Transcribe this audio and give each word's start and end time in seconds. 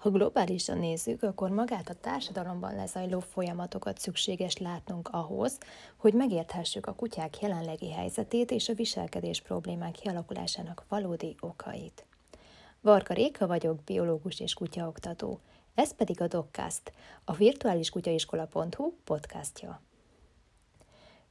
Ha 0.00 0.10
globálisan 0.10 0.78
nézzük, 0.78 1.22
akkor 1.22 1.50
magát 1.50 1.88
a 1.88 1.94
társadalomban 1.94 2.74
lezajló 2.74 3.20
folyamatokat 3.20 3.98
szükséges 3.98 4.56
látnunk 4.56 5.08
ahhoz, 5.08 5.58
hogy 5.96 6.14
megérthessük 6.14 6.86
a 6.86 6.94
kutyák 6.94 7.40
jelenlegi 7.40 7.92
helyzetét 7.92 8.50
és 8.50 8.68
a 8.68 8.74
viselkedés 8.74 9.40
problémák 9.40 9.92
kialakulásának 9.92 10.84
valódi 10.88 11.36
okait. 11.40 12.04
Varka 12.80 13.14
Réka 13.14 13.46
vagyok, 13.46 13.84
biológus 13.84 14.40
és 14.40 14.54
kutyaoktató. 14.54 15.40
Ez 15.74 15.94
pedig 15.94 16.20
a 16.20 16.26
Dogcast, 16.26 16.92
a 17.24 17.32
virtuális 17.32 17.90
kutyaiskola.hu 17.90 18.92
podcastja. 19.04 19.80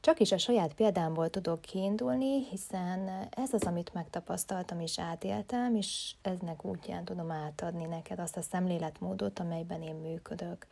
Csak 0.01 0.19
is 0.19 0.31
a 0.31 0.37
saját 0.37 0.73
példámból 0.73 1.29
tudok 1.29 1.61
kiindulni, 1.61 2.43
hiszen 2.43 3.27
ez 3.29 3.53
az, 3.53 3.63
amit 3.63 3.93
megtapasztaltam 3.93 4.79
és 4.79 4.99
átéltem, 4.99 5.75
és 5.75 6.15
eznek 6.21 6.65
útján 6.65 7.05
tudom 7.05 7.31
átadni 7.31 7.85
neked 7.85 8.19
azt 8.19 8.37
a 8.37 8.41
szemléletmódot, 8.41 9.39
amelyben 9.39 9.81
én 9.81 9.95
működök. 9.95 10.67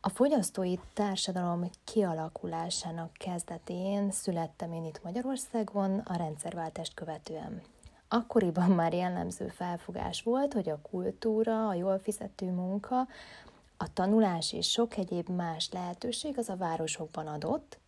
A 0.00 0.08
fogyasztói 0.08 0.74
társadalom 0.94 1.70
kialakulásának 1.84 3.12
kezdetén 3.12 4.10
születtem 4.10 4.72
én 4.72 4.84
itt 4.84 5.02
Magyarországon 5.02 5.98
a 5.98 6.16
rendszerváltást 6.16 6.94
követően. 6.94 7.62
Akkoriban 8.08 8.70
már 8.70 8.92
jellemző 8.92 9.48
felfogás 9.48 10.22
volt, 10.22 10.52
hogy 10.52 10.68
a 10.68 10.80
kultúra, 10.82 11.68
a 11.68 11.74
jól 11.74 11.98
fizető 11.98 12.50
munka 12.50 13.06
a 13.84 13.92
tanulás 13.92 14.52
és 14.52 14.70
sok 14.70 14.96
egyéb 14.96 15.28
más 15.28 15.70
lehetőség 15.72 16.38
az 16.38 16.48
a 16.48 16.56
városokban 16.56 17.26
adott, 17.26 17.78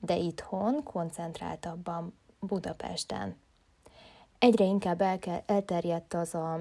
de 0.00 0.16
itthon 0.16 0.82
koncentráltabban 0.82 2.14
Budapesten. 2.40 3.36
Egyre 4.38 4.64
inkább 4.64 5.00
elke, 5.00 5.42
elterjedt 5.46 6.14
az 6.14 6.34
a 6.34 6.60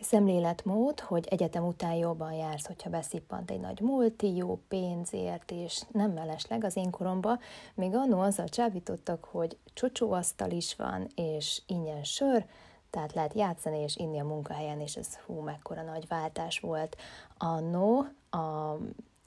szemléletmód, 0.00 1.00
hogy 1.00 1.26
egyetem 1.30 1.66
után 1.66 1.94
jobban 1.94 2.32
jársz, 2.32 2.66
hogyha 2.66 2.90
beszippant 2.90 3.50
egy 3.50 3.60
nagy 3.60 3.80
multi, 3.80 4.34
jó 4.36 4.60
pénzért, 4.68 5.50
és 5.50 5.82
nem 5.92 6.10
mellesleg 6.10 6.64
az 6.64 6.76
én 6.76 6.90
koromban 6.90 7.38
még 7.74 7.94
annó 7.94 8.20
azzal 8.20 8.48
csábítottak, 8.48 9.24
hogy 9.24 9.58
csocsóasztal 9.72 10.50
is 10.50 10.76
van, 10.76 11.06
és 11.14 11.62
ingyen 11.66 12.04
sör, 12.04 12.44
tehát 12.90 13.12
lehet 13.12 13.34
játszani 13.34 13.78
és 13.78 13.96
inni 13.96 14.18
a 14.18 14.24
munkahelyen, 14.24 14.80
és 14.80 14.96
ez 14.96 15.16
hú, 15.16 15.40
mekkora 15.40 15.82
nagy 15.82 16.06
váltás 16.08 16.60
volt. 16.60 16.96
Annó, 17.38 18.06
a, 18.30 18.76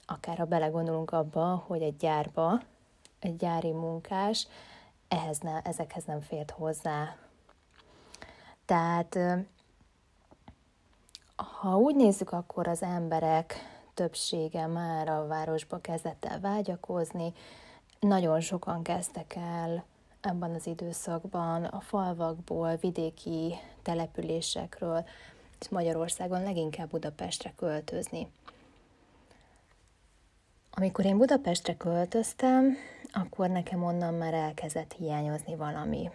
akár 0.06 0.38
ha 0.38 0.46
belegondolunk 0.46 1.12
abba, 1.12 1.64
hogy 1.68 1.82
egy 1.82 1.98
gyárba, 1.98 2.62
egy 3.20 3.36
gyári 3.36 3.72
munkás, 3.72 4.48
ehhez 5.08 5.40
ne, 5.40 5.62
ezekhez 5.62 6.04
nem 6.04 6.22
fért 6.22 6.52
hozzá. 6.52 7.16
Tehát 8.66 9.18
ha 11.36 11.78
úgy 11.78 11.96
nézzük, 11.96 12.32
akkor 12.32 12.68
az 12.68 12.82
emberek 12.82 13.56
többsége 13.94 14.68
már 14.68 15.08
a 15.08 15.28
városba 15.28 15.78
kezdett 15.78 16.26
el 16.26 16.40
vágyakozni, 16.40 17.34
nagyon 18.00 18.40
sokan 18.40 18.84
kezdtek 18.84 19.36
el 19.36 19.84
ebben 20.26 20.54
az 20.54 20.68
időszakban 20.68 21.64
a 21.64 21.80
falvakból, 21.80 22.76
vidéki 22.76 23.56
településekről, 23.82 25.06
Magyarországon 25.70 26.44
leginkább 26.44 26.90
Budapestre 26.90 27.54
költözni. 27.56 28.28
Amikor 30.72 31.06
én 31.06 31.18
Budapestre 31.18 31.78
költöztem, 31.78 32.78
akkor 33.12 33.50
nekem 33.50 33.84
onnan 33.84 34.14
már 34.14 34.34
elkezdett 34.34 34.94
hiányozni 34.94 35.56
valami. 35.56 36.10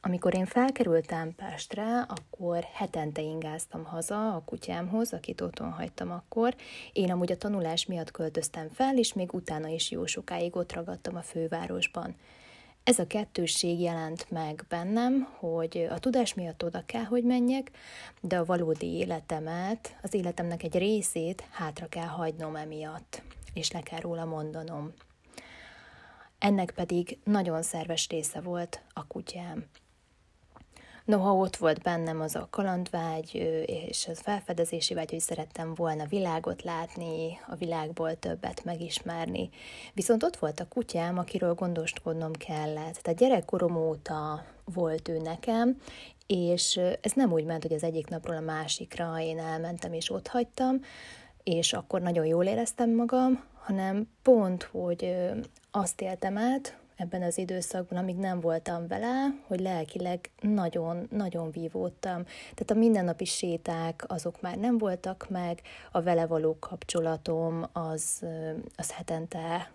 Amikor 0.00 0.34
én 0.34 0.46
felkerültem 0.46 1.34
Pestre, 1.34 2.00
akkor 2.00 2.62
hetente 2.72 3.22
ingáztam 3.22 3.84
haza 3.84 4.34
a 4.34 4.42
kutyámhoz, 4.44 5.12
akit 5.12 5.40
otthon 5.40 5.70
hagytam 5.70 6.10
akkor. 6.10 6.54
Én 6.92 7.10
amúgy 7.10 7.32
a 7.32 7.36
tanulás 7.36 7.86
miatt 7.86 8.10
költöztem 8.10 8.68
fel, 8.68 8.98
és 8.98 9.12
még 9.12 9.34
utána 9.34 9.68
is 9.68 9.90
jó 9.90 10.06
sokáig 10.06 10.56
ott 10.56 10.72
ragadtam 10.72 11.16
a 11.16 11.22
fővárosban. 11.22 12.14
Ez 12.88 12.98
a 12.98 13.06
kettősség 13.06 13.80
jelent 13.80 14.30
meg 14.30 14.64
bennem, 14.68 15.28
hogy 15.38 15.86
a 15.90 15.98
tudás 15.98 16.34
miatt 16.34 16.64
oda 16.64 16.82
kell, 16.86 17.04
hogy 17.04 17.24
menjek, 17.24 17.70
de 18.20 18.38
a 18.38 18.44
valódi 18.44 18.86
életemet, 18.86 19.96
az 20.02 20.14
életemnek 20.14 20.62
egy 20.62 20.76
részét 20.76 21.44
hátra 21.50 21.86
kell 21.86 22.06
hagynom 22.06 22.56
emiatt, 22.56 23.22
és 23.54 23.70
le 23.70 23.80
kell 23.80 24.00
róla 24.00 24.24
mondanom. 24.24 24.92
Ennek 26.38 26.70
pedig 26.70 27.18
nagyon 27.24 27.62
szerves 27.62 28.08
része 28.08 28.40
volt 28.40 28.82
a 28.92 29.06
kutyám. 29.06 29.64
Noha 31.08 31.34
ott 31.34 31.56
volt 31.56 31.82
bennem 31.82 32.20
az 32.20 32.34
a 32.34 32.46
kalandvágy 32.50 33.34
és 33.66 34.08
az 34.08 34.20
felfedezési 34.20 34.94
vágy, 34.94 35.10
hogy 35.10 35.20
szerettem 35.20 35.74
volna 35.74 36.04
világot 36.06 36.62
látni, 36.62 37.38
a 37.46 37.54
világból 37.54 38.18
többet 38.18 38.64
megismerni. 38.64 39.48
Viszont 39.94 40.22
ott 40.22 40.36
volt 40.36 40.60
a 40.60 40.68
kutyám, 40.68 41.18
akiről 41.18 41.54
gondoskodnom 41.54 42.32
kellett. 42.32 42.94
Tehát 42.94 43.18
gyerekkorom 43.18 43.76
óta 43.76 44.44
volt 44.64 45.08
ő 45.08 45.18
nekem, 45.18 45.80
és 46.26 46.80
ez 47.00 47.12
nem 47.12 47.32
úgy 47.32 47.44
ment, 47.44 47.62
hogy 47.62 47.72
az 47.72 47.82
egyik 47.82 48.08
napról 48.08 48.36
a 48.36 48.40
másikra 48.40 49.20
én 49.20 49.38
elmentem 49.38 49.92
és 49.92 50.10
ott 50.10 50.26
hagytam, 50.26 50.80
és 51.42 51.72
akkor 51.72 52.00
nagyon 52.00 52.26
jól 52.26 52.44
éreztem 52.44 52.94
magam, 52.94 53.44
hanem 53.58 54.08
pont, 54.22 54.62
hogy 54.62 55.16
azt 55.70 56.00
éltem 56.00 56.38
át, 56.38 56.78
ebben 56.98 57.22
az 57.22 57.38
időszakban, 57.38 57.98
amíg 57.98 58.16
nem 58.16 58.40
voltam 58.40 58.86
vele, 58.86 59.26
hogy 59.46 59.60
lelkileg 59.60 60.30
nagyon-nagyon 60.40 61.50
vívódtam. 61.50 62.24
Tehát 62.24 62.70
a 62.70 62.74
mindennapi 62.74 63.24
séták, 63.24 64.04
azok 64.06 64.40
már 64.40 64.56
nem 64.56 64.78
voltak 64.78 65.26
meg, 65.28 65.60
a 65.92 66.02
vele 66.02 66.26
való 66.26 66.56
kapcsolatom 66.58 67.66
az, 67.72 68.24
az 68.76 68.92
hetente 68.92 69.70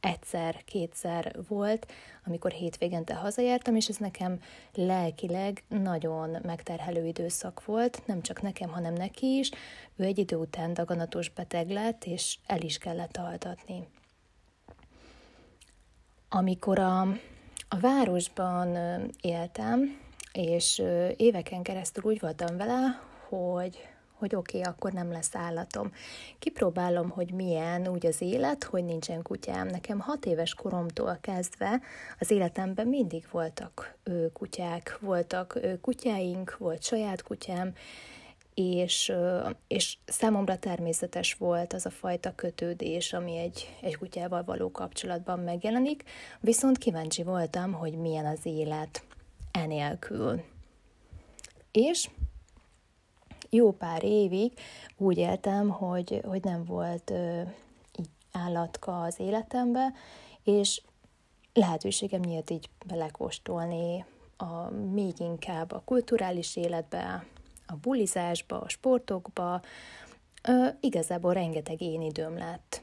egyszer, 0.00 0.64
kétszer 0.64 1.36
volt, 1.48 1.92
amikor 2.26 2.50
hétvégente 2.50 3.14
hazajártam, 3.14 3.76
és 3.76 3.88
ez 3.88 3.96
nekem 3.96 4.40
lelkileg 4.74 5.64
nagyon 5.68 6.36
megterhelő 6.42 7.06
időszak 7.06 7.64
volt, 7.64 8.02
nem 8.06 8.22
csak 8.22 8.42
nekem, 8.42 8.68
hanem 8.68 8.94
neki 8.94 9.38
is. 9.38 9.50
Ő 9.96 10.04
egy 10.04 10.18
idő 10.18 10.36
után 10.36 10.74
daganatos 10.74 11.28
beteg 11.28 11.70
lett, 11.70 12.04
és 12.04 12.38
el 12.46 12.60
is 12.60 12.78
kellett 12.78 13.16
altatni. 13.16 13.86
Amikor 16.34 16.78
a, 16.78 17.00
a 17.68 17.78
városban 17.80 18.76
éltem, 19.20 19.98
és 20.32 20.82
éveken 21.16 21.62
keresztül 21.62 22.04
úgy 22.04 22.20
voltam 22.20 22.56
vele, 22.56 23.00
hogy 23.28 23.86
hogy 24.22 24.34
oké, 24.34 24.58
okay, 24.58 24.72
akkor 24.72 24.92
nem 24.92 25.12
lesz 25.12 25.34
állatom. 25.34 25.92
Kipróbálom, 26.38 27.08
hogy 27.10 27.32
milyen 27.32 27.88
úgy 27.88 28.06
az 28.06 28.20
élet, 28.20 28.64
hogy 28.64 28.84
nincsen 28.84 29.22
kutyám. 29.22 29.66
Nekem 29.66 30.00
hat 30.00 30.26
éves 30.26 30.54
koromtól 30.54 31.18
kezdve 31.20 31.80
az 32.18 32.30
életemben 32.30 32.86
mindig 32.86 33.26
voltak 33.30 33.96
kutyák, 34.32 34.98
voltak 35.00 35.58
kutyáink, 35.80 36.56
volt 36.58 36.82
saját 36.82 37.22
kutyám, 37.22 37.72
és, 38.54 39.12
és 39.66 39.96
számomra 40.04 40.58
természetes 40.58 41.34
volt 41.34 41.72
az 41.72 41.86
a 41.86 41.90
fajta 41.90 42.34
kötődés, 42.34 43.12
ami 43.12 43.36
egy, 43.36 43.76
egy 43.80 43.96
kutyával 43.96 44.44
való 44.44 44.70
kapcsolatban 44.70 45.38
megjelenik, 45.38 46.04
viszont 46.40 46.78
kíváncsi 46.78 47.22
voltam, 47.22 47.72
hogy 47.72 47.92
milyen 47.94 48.26
az 48.26 48.46
élet 48.46 49.04
enélkül. 49.50 50.42
És 51.70 52.10
jó 53.50 53.72
pár 53.72 54.04
évig 54.04 54.52
úgy 54.96 55.18
éltem, 55.18 55.68
hogy, 55.68 56.20
hogy 56.24 56.44
nem 56.44 56.64
volt 56.64 57.10
ö, 57.10 57.42
állatka 58.32 59.02
az 59.02 59.20
életembe, 59.20 59.92
és 60.44 60.82
lehetőségem 61.52 62.20
nyílt 62.20 62.50
így 62.50 62.68
belekóstolni 62.86 64.04
a, 64.36 64.70
még 64.70 65.14
inkább 65.18 65.72
a 65.72 65.82
kulturális 65.84 66.56
életbe, 66.56 67.26
a 67.66 67.74
bulizásba, 67.74 68.60
a 68.60 68.68
sportokba, 68.68 69.62
ö, 70.42 70.66
igazából 70.80 71.32
rengeteg 71.32 71.80
én 71.80 72.02
időm 72.02 72.36
lett, 72.36 72.82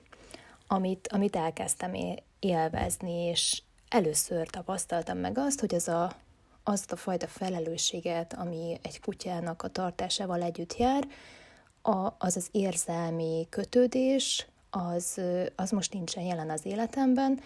amit, 0.67 1.07
amit 1.07 1.35
elkezdtem 1.35 1.93
élvezni, 2.39 3.11
és 3.11 3.61
először 3.89 4.47
tapasztaltam 4.47 5.17
meg 5.17 5.37
azt, 5.37 5.59
hogy 5.59 5.75
az 5.75 5.87
a, 5.87 6.15
azt 6.63 6.91
a 6.91 6.95
fajta 6.95 7.27
felelősséget, 7.27 8.33
ami 8.33 8.79
egy 8.81 9.01
kutyának 9.01 9.63
a 9.63 9.67
tartásával 9.67 10.41
együtt 10.41 10.77
jár, 10.77 11.07
a, 11.81 12.13
az 12.17 12.35
az 12.35 12.47
érzelmi 12.51 13.47
kötődés, 13.49 14.47
az, 14.69 15.21
az 15.55 15.71
most 15.71 15.93
nincsen 15.93 16.23
jelen 16.23 16.49
az 16.49 16.65
életemben, 16.65 17.41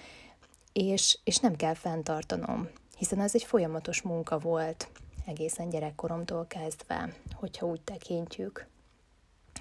és, 0.73 1.19
és 1.23 1.37
nem 1.37 1.55
kell 1.55 1.73
fenntartanom, 1.73 2.69
hiszen 2.97 3.19
ez 3.19 3.35
egy 3.35 3.43
folyamatos 3.43 4.01
munka 4.01 4.39
volt 4.39 4.87
egészen 5.25 5.69
gyerekkoromtól 5.69 6.45
kezdve, 6.47 7.13
hogyha 7.33 7.65
úgy 7.65 7.81
tekintjük. 7.81 8.67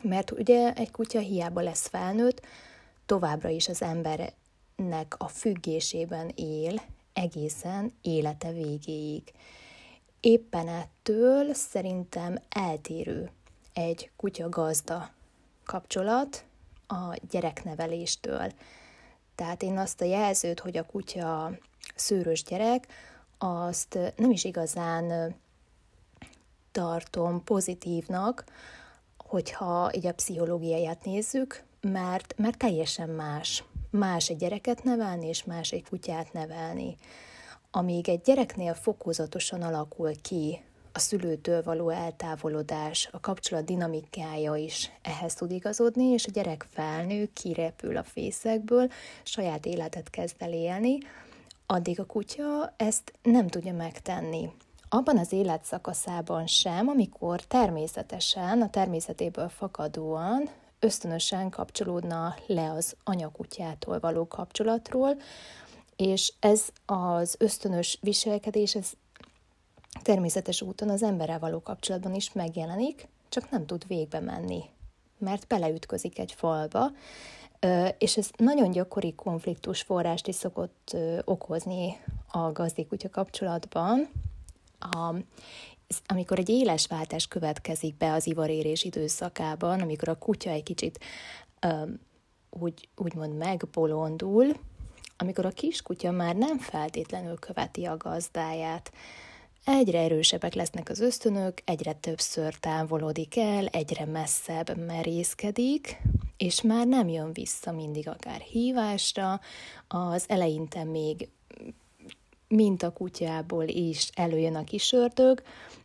Mert 0.03 0.31
ugye 0.31 0.73
egy 0.73 0.91
kutya 0.91 1.19
hiába 1.19 1.61
lesz 1.61 1.87
felnőtt, 1.89 2.47
továbbra 3.07 3.49
is 3.49 3.69
az 3.69 3.83
embernek 3.83 5.15
a 5.19 5.29
függésében 5.29 6.31
él 6.35 6.83
egészen 7.13 7.93
élete 8.03 8.53
végéig. 8.53 9.33
Éppen 10.21 10.69
ettől 10.69 11.55
szerintem 11.55 12.39
eltérő 12.49 13.31
egy 13.73 14.11
kutya-gazda 14.17 15.11
kapcsolat 15.65 16.45
a 16.87 17.17
gyerekneveléstől. 17.31 18.53
Tehát 19.35 19.63
én 19.63 19.79
azt 19.79 20.01
a 20.01 20.05
jelzőt, 20.05 20.61
hogy 20.61 20.77
a 20.77 20.87
kutya 20.87 21.51
szőrös 21.95 22.43
gyerek, 22.43 22.87
azt 23.39 23.99
nem 24.17 24.31
is 24.31 24.45
igazán 24.45 25.35
tartom 26.73 27.45
pozitívnak, 27.45 28.45
hogyha 29.17 29.91
így 29.95 30.07
a 30.07 30.15
pszichológiáját 30.15 31.05
nézzük, 31.05 31.63
mert, 31.81 32.35
mert 32.37 32.59
teljesen 32.59 33.09
más. 33.09 33.65
Más 33.91 34.29
egy 34.29 34.37
gyereket 34.37 34.85
nevelni, 34.85 35.27
és 35.27 35.45
más 35.45 35.71
egy 35.71 35.85
kutyát 35.89 36.33
nevelni. 36.33 36.97
Amíg 37.71 38.09
egy 38.09 38.21
gyereknél 38.21 38.75
fokozatosan 38.75 39.63
alakul 39.63 40.21
ki 40.23 40.63
a 40.93 40.99
szülőtől 40.99 41.63
való 41.63 41.89
eltávolodás, 41.89 43.09
a 43.13 43.21
kapcsolat 43.21 43.65
dinamikája 43.65 44.55
is 44.55 44.91
ehhez 45.03 45.35
tud 45.35 45.51
igazodni, 45.51 46.05
és 46.05 46.27
a 46.27 46.31
gyerek 46.31 46.67
felnő, 46.71 47.31
kirepül 47.33 47.97
a 47.97 48.03
fészekből, 48.03 48.91
saját 49.23 49.67
életet 49.67 50.11
kezd 50.11 50.37
el 50.39 50.53
élni, 50.53 50.99
addig 51.67 52.01
a 52.01 52.05
kutya 52.05 52.75
ezt 52.77 53.13
nem 53.23 53.49
tudja 53.49 53.73
megtenni. 53.73 54.51
Abban 54.95 55.19
az 55.19 55.33
életszakaszában 55.33 56.47
sem, 56.47 56.89
amikor 56.89 57.41
természetesen, 57.41 58.63
a 58.63 58.71
természetéből 58.71 59.49
fakadóan 59.49 60.49
ösztönösen 60.81 61.51
kapcsolódna 61.51 62.35
le 62.47 62.71
az 62.71 62.97
anyakutyától 63.05 64.01
való 64.01 64.27
kapcsolatról, 64.29 65.17
és 65.97 66.33
ez 66.41 66.69
az 66.87 67.37
ösztönös 67.39 67.99
viselkedés, 68.01 68.75
ez 68.75 68.93
természetes 70.03 70.63
úton 70.63 70.89
az 70.89 71.03
emberrel 71.03 71.39
való 71.39 71.63
kapcsolatban 71.63 72.15
is 72.15 72.33
megjelenik, 72.33 73.09
csak 73.29 73.51
nem 73.51 73.67
tud 73.67 73.87
végbe 73.87 74.21
menni, 74.21 74.65
mert 75.19 75.47
beleütközik 75.47 76.19
egy 76.19 76.33
falba, 76.33 76.91
és 77.99 78.17
ez 78.17 78.31
nagyon 78.37 78.71
gyakori 78.71 79.15
konfliktus 79.15 79.83
forrást 79.83 80.27
is 80.27 80.35
szokott 80.35 80.97
okozni 81.25 81.97
a 82.31 82.53
gazdikutya 82.53 83.11
kapcsolatban, 83.11 84.09
a, 84.91 85.15
amikor 86.07 86.39
egy 86.39 86.49
éles 86.49 86.87
váltás 86.87 87.27
következik 87.27 87.97
be 87.97 88.13
az 88.13 88.27
ivarérés 88.27 88.85
időszakában, 88.85 89.81
amikor 89.81 90.09
a 90.09 90.19
kutya 90.19 90.51
egy 90.51 90.63
kicsit 90.63 90.99
úgy, 92.51 92.89
úgymond 92.97 93.37
megbolondul, 93.37 94.47
amikor 95.17 95.47
a 95.47 95.51
kiskutya 95.51 96.11
már 96.11 96.35
nem 96.37 96.59
feltétlenül 96.59 97.39
követi 97.39 97.85
a 97.85 97.97
gazdáját, 97.97 98.93
Egyre 99.65 99.99
erősebbek 99.99 100.55
lesznek 100.55 100.89
az 100.89 101.01
ösztönök, 101.01 101.59
egyre 101.65 101.93
többször 101.93 102.55
távolodik 102.55 103.37
el, 103.37 103.67
egyre 103.67 104.05
messzebb 104.05 104.87
merészkedik, 104.87 106.01
és 106.37 106.63
már 106.63 106.87
nem 106.87 107.09
jön 107.09 107.33
vissza 107.33 107.73
mindig 107.73 108.09
akár 108.09 108.41
hívásra, 108.41 109.41
az 109.89 110.25
eleinte 110.29 110.85
még 110.85 111.29
mint 112.53 112.83
a 112.83 112.93
kutyából 112.93 113.65
is 113.69 114.11
előjön 114.15 114.55
a 114.55 114.65
kis 114.65 114.93
ördög, 114.93 115.43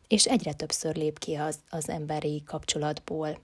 és 0.08 0.26
egyre 0.26 0.54
többször 0.54 0.96
lép 0.96 1.20
ki 1.20 1.36
az, 1.36 1.60
az 1.70 1.90
emberi 1.90 2.44
kapcsolatból. 2.46 3.40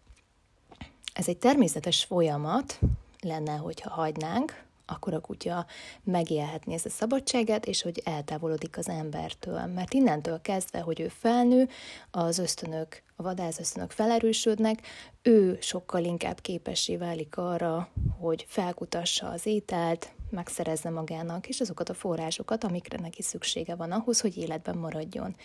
Ez 1.14 1.28
egy 1.28 1.38
természetes 1.38 2.04
folyamat 2.04 2.80
lenne, 3.22 3.56
hogyha 3.56 3.90
hagynánk, 3.90 4.64
akkor 4.86 5.14
a 5.14 5.20
kutya 5.20 5.66
megélhetni 6.04 6.74
ezt 6.74 6.86
a 6.86 6.90
szabadságát, 6.90 7.66
és 7.66 7.82
hogy 7.82 8.02
eltávolodik 8.06 8.78
az 8.78 8.90
embertől. 8.90 9.66
Mert 9.66 9.94
innentől 9.94 10.42
kezdve, 10.42 10.80
hogy 10.80 11.00
ő 11.00 11.08
felnő, 11.08 11.70
az 12.12 12.38
ösztönök, 12.38 13.02
a 13.16 13.24
vadászösztönök 13.24 13.92
felerősödnek, 13.92 14.80
ő 15.22 15.58
sokkal 15.62 16.04
inkább 16.04 16.40
képessé 16.40 16.98
válik 16.98 17.38
arra, 17.38 17.90
hogy 18.20 18.46
felkutassa 18.48 19.28
az 19.28 19.46
ételt, 19.46 20.12
megszerezze 20.30 20.90
magának, 20.90 21.48
és 21.48 21.60
azokat 21.60 21.90
a 21.90 21.94
forrásokat, 21.94 22.64
amikre 22.64 23.00
neki 23.00 23.22
szüksége 23.22 23.76
van 23.76 23.92
ahhoz, 23.92 24.22
hogy 24.22 24.38
életben 24.38 24.78
maradjon. 24.78 25.36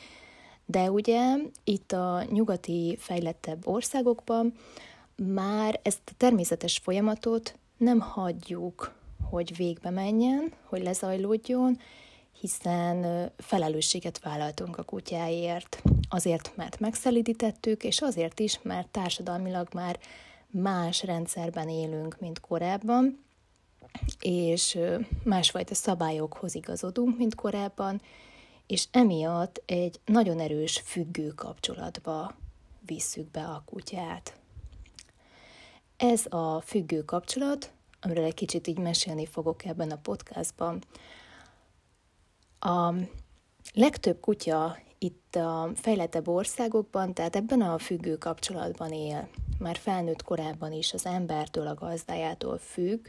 De 0.66 0.90
ugye 0.90 1.20
itt 1.64 1.92
a 1.92 2.24
nyugati 2.30 2.96
fejlettebb 3.00 3.66
országokban 3.66 4.54
már 5.16 5.80
ezt 5.82 6.00
a 6.04 6.12
természetes 6.16 6.78
folyamatot 6.78 7.58
nem 7.76 8.00
hagyjuk 8.00 8.92
hogy 9.30 9.56
végbe 9.56 9.90
menjen, 9.90 10.52
hogy 10.64 10.82
lezajlódjon, 10.82 11.78
hiszen 12.40 13.30
felelősséget 13.36 14.18
vállaltunk 14.18 14.78
a 14.78 14.82
kutyáért. 14.82 15.82
Azért, 16.08 16.52
mert 16.56 16.80
megszelidítettük, 16.80 17.84
és 17.84 18.00
azért 18.00 18.40
is, 18.40 18.60
mert 18.62 18.88
társadalmilag 18.88 19.68
már 19.74 19.98
más 20.50 21.02
rendszerben 21.02 21.68
élünk, 21.68 22.16
mint 22.20 22.40
korábban, 22.40 23.24
és 24.20 24.78
másfajta 25.24 25.74
szabályokhoz 25.74 26.54
igazodunk, 26.54 27.16
mint 27.16 27.34
korábban, 27.34 28.00
és 28.66 28.86
emiatt 28.90 29.62
egy 29.66 30.00
nagyon 30.04 30.40
erős 30.40 30.82
függő 30.84 31.28
kapcsolatba 31.28 32.34
visszük 32.86 33.30
be 33.30 33.44
a 33.44 33.62
kutyát. 33.66 34.36
Ez 35.96 36.26
a 36.28 36.60
függő 36.60 37.04
kapcsolat 37.04 37.72
amiről 38.00 38.24
egy 38.24 38.34
kicsit 38.34 38.66
így 38.66 38.78
mesélni 38.78 39.26
fogok 39.26 39.64
ebben 39.64 39.90
a 39.90 39.96
podcastban. 39.96 40.84
A 42.60 42.94
legtöbb 43.74 44.20
kutya 44.20 44.78
itt 44.98 45.36
a 45.36 45.70
fejlettebb 45.74 46.28
országokban, 46.28 47.14
tehát 47.14 47.36
ebben 47.36 47.60
a 47.60 47.78
függő 47.78 48.16
kapcsolatban 48.16 48.92
él. 48.92 49.28
Már 49.58 49.76
felnőtt 49.76 50.22
korában 50.22 50.72
is 50.72 50.92
az 50.92 51.06
embertől, 51.06 51.66
a 51.66 51.74
gazdájától 51.74 52.58
függ, 52.58 53.08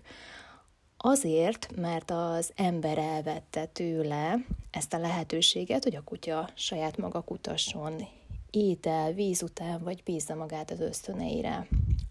Azért, 1.02 1.76
mert 1.76 2.12
az 2.12 2.52
ember 2.56 2.98
elvette 2.98 3.66
tőle 3.66 4.46
ezt 4.72 4.94
a 4.94 4.98
lehetőséget, 4.98 5.84
hogy 5.84 5.96
a 5.96 6.04
kutya 6.04 6.50
saját 6.54 6.98
maga 6.98 7.22
kutasson 7.22 8.08
étel, 8.50 9.14
víz 9.14 9.44
után, 9.44 9.84
vagy 9.84 10.04
bízza 10.04 10.36
magát 10.36 10.72
az 10.72 10.80
ösztöneire. 10.80 11.68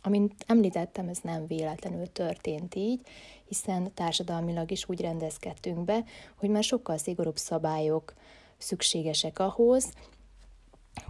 Amint 0.08 0.34
említettem, 0.46 1.08
ez 1.08 1.19
nem 1.22 1.46
véletlenül 1.46 2.12
történt 2.12 2.75
így, 2.75 3.00
hiszen 3.44 3.94
társadalmilag 3.94 4.70
is 4.70 4.88
úgy 4.88 5.00
rendezkedtünk 5.00 5.84
be, 5.84 6.05
hogy 6.37 6.49
már 6.49 6.62
sokkal 6.62 6.96
szigorúbb 6.96 7.37
szabályok 7.37 8.14
szükségesek 8.58 9.38
ahhoz, 9.38 9.93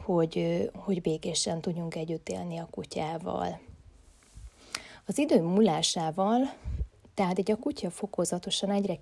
hogy, 0.04 0.68
hogy 0.74 1.00
békésen 1.00 1.60
tudjunk 1.60 1.94
együtt 1.94 2.28
élni 2.28 2.58
a 2.58 2.68
kutyával. 2.70 3.60
Az 5.06 5.18
idő 5.18 5.42
múlásával, 5.42 6.40
tehát 7.14 7.38
egy 7.38 7.50
a 7.50 7.56
kutya 7.56 7.90
fokozatosan 7.90 8.70
egyre 8.70 8.98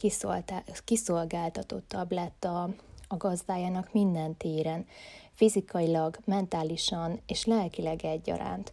kiszolgáltatottabb 0.85 2.13
lett 2.13 2.45
a, 2.45 2.71
a 3.09 3.17
gazdájának 3.17 3.93
minden 3.93 4.37
téren, 4.37 4.87
fizikailag, 5.33 6.19
mentálisan 6.25 7.21
és 7.27 7.45
lelkileg 7.45 8.05
egyaránt. 8.05 8.73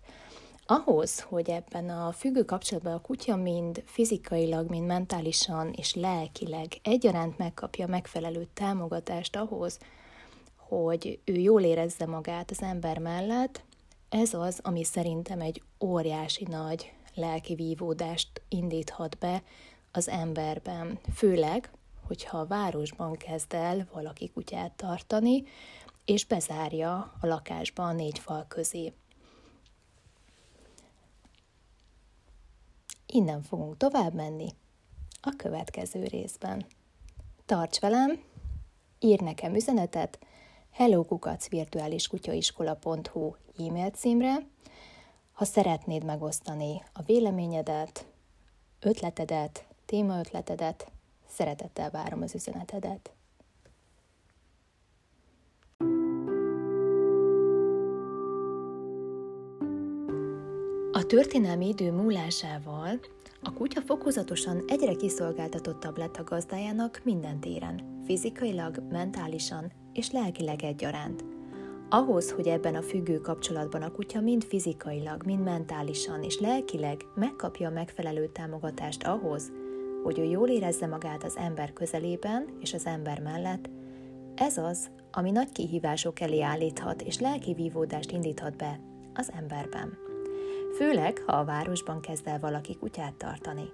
Ahhoz, 0.74 1.20
hogy 1.20 1.50
ebben 1.50 1.90
a 1.90 2.12
függő 2.12 2.44
kapcsolatban 2.44 2.94
a 2.94 3.02
kutya 3.02 3.36
mind 3.36 3.84
fizikailag, 3.86 4.70
mind 4.70 4.86
mentálisan 4.86 5.74
és 5.76 5.96
lelkileg 5.96 6.68
egyaránt 6.84 7.38
megkapja 7.38 7.88
megfelelő 7.88 8.48
támogatást 8.54 9.36
ahhoz, 9.36 9.80
hogy 10.56 11.20
ő 11.26 11.34
jól 11.34 11.62
érezze 11.62 12.06
magát 12.06 12.52
az 12.52 12.62
ember 12.62 12.98
mellett, 12.98 13.64
ez 14.10 14.34
az, 14.34 14.60
ami 14.64 14.84
szerintem 14.84 15.42
egy 15.42 15.62
óriási 15.80 16.48
nagy 16.50 16.94
lelki 17.14 17.56
vívódást 17.56 18.42
indíthat 18.50 19.18
be 19.18 19.44
az 19.92 20.10
emberben. 20.10 21.00
Főleg, 21.16 21.72
hogyha 22.08 22.38
a 22.38 22.46
városban 22.46 23.18
kezd 23.18 23.54
el 23.54 23.88
valaki 23.94 24.30
kutyát 24.30 24.72
tartani, 24.72 25.44
és 26.06 26.26
bezárja 26.26 27.14
a 27.22 27.28
lakásba 27.28 27.84
a 27.84 27.94
négy 27.94 28.20
fal 28.20 28.46
közé. 28.48 28.94
Innen 33.16 33.42
fogunk 33.42 33.78
tovább 33.78 34.14
menni 34.14 34.50
a 35.22 35.34
következő 35.38 36.04
részben. 36.04 36.66
Tarts 37.46 37.80
velem, 37.80 38.24
ír 39.00 39.22
nekem 39.22 39.56
üzenetet 39.56 40.20
hellokukacvirtuáliskutyaskola.hu 40.72 43.36
e-mail 43.58 43.90
címre, 43.90 44.36
ha 45.32 45.46
szeretnéd 45.46 46.04
megosztani 46.04 46.84
a 46.94 47.02
véleményedet, 47.02 48.06
ötletedet, 48.80 49.68
témaötletedet, 49.86 50.92
szeretettel 51.28 51.90
várom 51.90 52.22
az 52.22 52.36
üzenetedet. 52.36 53.12
Történelmi 61.14 61.68
idő 61.68 61.92
múlásával 61.92 63.00
a 63.42 63.54
kutya 63.54 63.82
fokozatosan 63.82 64.64
egyre 64.68 64.94
kiszolgáltatottabb 64.94 65.98
lett 65.98 66.16
a 66.18 66.24
gazdájának 66.24 67.02
minden 67.04 67.40
téren, 67.40 68.02
fizikailag, 68.06 68.84
mentálisan 68.92 69.72
és 69.94 70.12
lelkileg 70.12 70.64
egyaránt. 70.64 71.24
ahhoz, 71.90 72.32
hogy 72.32 72.48
ebben 72.48 72.76
a 72.76 72.82
függő 72.82 73.20
kapcsolatban 73.20 73.82
a 73.82 73.92
kutya 73.92 74.22
mind 74.22 74.44
fizikailag, 74.44 75.26
mind 75.26 75.44
mentálisan 75.44 76.24
és 76.24 76.40
lelkileg 76.40 77.02
megkapja 77.16 77.68
a 77.68 77.74
megfelelő 77.74 78.28
támogatást 78.28 79.04
ahhoz, 79.04 79.52
hogy 80.04 80.20
ő 80.20 80.24
jól 80.24 80.50
érezze 80.50 80.88
magát 80.88 81.24
az 81.24 81.38
ember 81.38 81.74
közelében 81.74 82.48
és 82.60 82.74
az 82.74 82.86
ember 82.86 83.20
mellett, 83.20 83.70
ez 84.36 84.58
az, 84.58 84.90
ami 85.12 85.32
nagy 85.32 85.52
kihívások 85.52 86.20
elé 86.20 86.42
állíthat 86.42 87.02
és 87.02 87.20
lelki 87.20 87.54
vívódást 87.54 88.12
indíthat 88.12 88.56
be 88.58 88.80
az 89.14 89.32
emberben. 89.36 90.03
Főleg, 90.76 91.24
ha 91.26 91.34
a 91.34 91.46
városban 91.46 92.02
kezd 92.02 92.28
el 92.28 92.40
valaki 92.40 92.78
kutyát 92.78 93.14
tartani. 93.14 93.72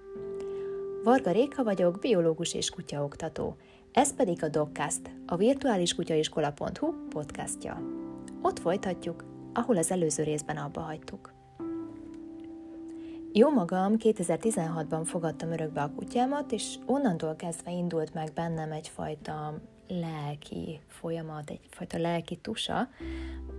Varga 1.04 1.32
Réka 1.32 1.64
vagyok, 1.64 2.00
biológus 2.00 2.54
és 2.54 2.70
kutyaoktató. 2.70 3.56
Ez 3.92 4.16
pedig 4.16 4.44
a 4.44 4.50
Dogcast, 4.50 5.02
a 5.26 5.36
virtuális 5.36 5.96
kutyaiskola.hu 5.96 7.08
podcastja. 7.10 7.82
Ott 8.42 8.60
folytatjuk, 8.60 9.24
ahol 9.54 9.78
az 9.78 9.92
előző 9.92 10.24
részben 10.24 10.58
abba 10.58 10.82
hagytuk. 10.82 11.34
Jó 13.34 13.50
magam, 13.50 13.96
2016-ban 13.98 15.02
fogadtam 15.04 15.52
örökbe 15.52 15.82
a 15.82 15.92
kutyámat, 15.96 16.52
és 16.52 16.76
onnantól 16.86 17.36
kezdve 17.36 17.72
indult 17.72 18.14
meg 18.14 18.32
bennem 18.34 18.72
egyfajta 18.72 19.60
lelki 19.88 20.80
folyamat, 20.88 21.50
egyfajta 21.50 21.98
lelki 21.98 22.36
tusa, 22.36 22.90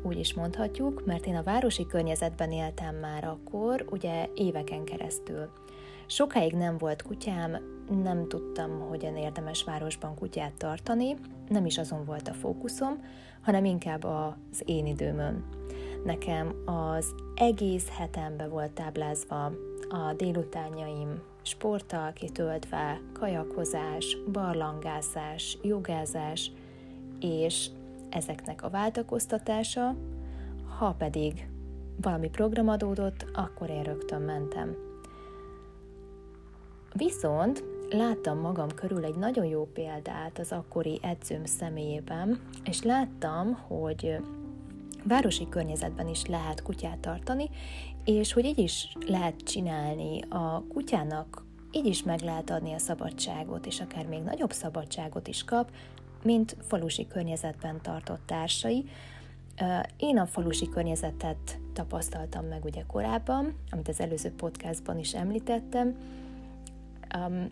úgy 0.02 0.18
is 0.18 0.34
mondhatjuk, 0.34 1.04
mert 1.04 1.26
én 1.26 1.36
a 1.36 1.42
városi 1.42 1.86
környezetben 1.86 2.52
éltem 2.52 2.94
már 2.94 3.24
akkor, 3.24 3.86
ugye 3.90 4.28
éveken 4.34 4.84
keresztül. 4.84 5.48
Sokáig 6.06 6.52
nem 6.52 6.78
volt 6.78 7.02
kutyám, 7.02 7.58
nem 8.02 8.28
tudtam, 8.28 8.80
hogyan 8.88 9.16
érdemes 9.16 9.64
városban 9.64 10.14
kutyát 10.14 10.54
tartani, 10.54 11.16
nem 11.48 11.66
is 11.66 11.78
azon 11.78 12.04
volt 12.04 12.28
a 12.28 12.32
fókuszom, 12.32 13.04
hanem 13.40 13.64
inkább 13.64 14.04
az 14.04 14.62
én 14.64 14.86
időmön. 14.86 15.44
Nekem 16.04 16.54
az 16.64 17.14
egész 17.34 17.88
hetembe 17.98 18.48
volt 18.48 18.72
táblázva 18.72 19.44
a 19.88 20.12
délutánjaim 20.16 21.22
sporttal 21.42 22.12
kitöltve, 22.12 23.00
kajakozás, 23.12 24.16
barlangászás, 24.32 25.58
jogázás, 25.62 26.50
és 27.20 27.66
ezeknek 28.10 28.62
a 28.62 28.70
váltakoztatása, 28.70 29.96
ha 30.78 30.92
pedig 30.98 31.48
valami 32.00 32.28
program 32.28 32.68
adódott, 32.68 33.26
akkor 33.32 33.70
én 33.70 33.82
rögtön 33.82 34.22
mentem. 34.22 34.76
Viszont 36.94 37.64
láttam 37.90 38.38
magam 38.38 38.68
körül 38.68 39.04
egy 39.04 39.16
nagyon 39.16 39.44
jó 39.44 39.64
példát 39.72 40.38
az 40.38 40.52
akkori 40.52 40.98
edzőm 41.02 41.44
személyében, 41.44 42.40
és 42.64 42.82
láttam, 42.82 43.52
hogy 43.52 44.16
városi 45.04 45.48
környezetben 45.48 46.08
is 46.08 46.26
lehet 46.26 46.62
kutyát 46.62 46.98
tartani, 46.98 47.50
és 48.04 48.32
hogy 48.32 48.44
így 48.44 48.58
is 48.58 48.96
lehet 49.06 49.36
csinálni 49.36 50.20
a 50.28 50.62
kutyának, 50.68 51.44
így 51.72 51.86
is 51.86 52.02
meg 52.02 52.20
lehet 52.20 52.50
adni 52.50 52.72
a 52.72 52.78
szabadságot, 52.78 53.66
és 53.66 53.80
akár 53.80 54.06
még 54.06 54.22
nagyobb 54.22 54.52
szabadságot 54.52 55.28
is 55.28 55.44
kap, 55.44 55.70
mint 56.22 56.56
falusi 56.60 57.06
környezetben 57.06 57.80
tartott 57.82 58.26
társai. 58.26 58.84
Én 59.96 60.18
a 60.18 60.26
falusi 60.26 60.68
környezetet 60.68 61.58
tapasztaltam 61.72 62.44
meg 62.44 62.64
ugye 62.64 62.82
korábban, 62.86 63.54
amit 63.70 63.88
az 63.88 64.00
előző 64.00 64.30
podcastban 64.30 64.98
is 64.98 65.14
említettem. 65.14 65.96
Um, 67.16 67.50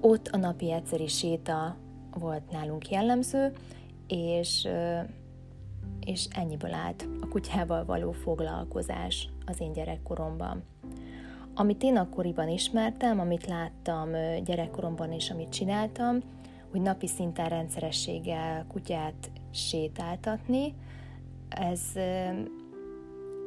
ott 0.00 0.28
a 0.28 0.36
napi 0.36 0.72
egyszeri 0.72 1.06
séta 1.06 1.76
volt 2.14 2.50
nálunk 2.50 2.90
jellemző, 2.90 3.52
és, 4.06 4.68
és 6.00 6.26
ennyiből 6.30 6.72
állt 6.72 7.08
a 7.20 7.28
kutyával 7.28 7.84
való 7.84 8.12
foglalkozás 8.12 9.28
az 9.46 9.60
én 9.60 9.72
gyerekkoromban. 9.72 10.62
Amit 11.54 11.82
én 11.82 11.96
akkoriban 11.96 12.48
ismertem, 12.48 13.20
amit 13.20 13.46
láttam 13.46 14.10
gyerekkoromban 14.44 15.12
és 15.12 15.30
amit 15.30 15.48
csináltam, 15.48 16.18
hogy 16.70 16.80
napi 16.80 17.06
szinten 17.06 17.48
rendszerességgel 17.48 18.64
kutyát 18.68 19.30
sétáltatni, 19.52 20.74
ez, 21.48 21.80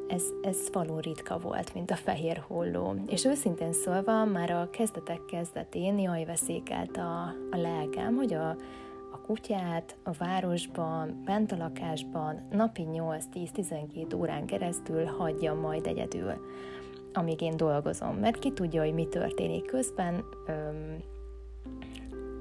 ez, 0.08 0.22
ez 0.42 0.58
való 0.72 0.98
ritka 0.98 1.38
volt, 1.38 1.74
mint 1.74 1.90
a 1.90 1.96
fehér 1.96 2.44
holló. 2.46 2.94
És 3.06 3.24
őszintén 3.24 3.72
szólva, 3.72 4.24
már 4.24 4.50
a 4.50 4.70
kezdetek 4.70 5.24
kezdetén 5.24 5.98
jaj 5.98 6.24
veszékelt 6.24 6.96
a, 6.96 7.22
a 7.50 7.56
lelkem, 7.56 8.16
hogy 8.16 8.34
a, 8.34 8.48
a 9.12 9.20
kutyát 9.26 9.96
a 10.02 10.10
városban, 10.12 11.22
bent 11.24 11.52
a 11.52 11.56
lakásban 11.56 12.48
napi 12.50 12.86
8-10-12 12.92 14.16
órán 14.16 14.46
keresztül 14.46 15.04
hagyja 15.04 15.54
majd 15.54 15.86
egyedül, 15.86 16.32
amíg 17.12 17.40
én 17.40 17.56
dolgozom. 17.56 18.16
Mert 18.16 18.38
ki 18.38 18.52
tudja, 18.52 18.82
hogy 18.82 18.94
mi 18.94 19.08
történik 19.08 19.64
közben, 19.64 20.24
öm, 20.46 21.12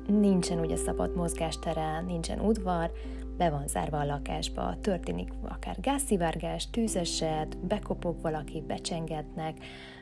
nincsen 0.08 0.60
ugye 0.60 0.76
szabad 0.76 1.16
mozgástere, 1.16 2.02
nincsen 2.02 2.40
udvar, 2.40 2.92
be 3.38 3.50
van 3.50 3.68
zárva 3.68 4.00
a 4.00 4.06
lakásba, 4.06 4.78
történik 4.82 5.30
akár 5.50 5.78
gázszivárgás, 5.82 6.70
tűzeset, 6.70 7.58
bekopog 7.58 8.22
valaki, 8.22 8.64
becsengetnek, 8.68 9.58